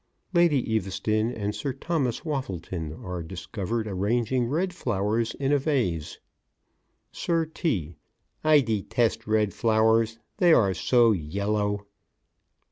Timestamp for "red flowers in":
4.47-5.51